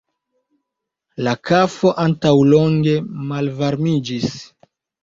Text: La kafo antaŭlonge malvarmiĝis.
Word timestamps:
La 1.27 1.35
kafo 1.51 1.93
antaŭlonge 2.07 2.99
malvarmiĝis. 3.35 4.37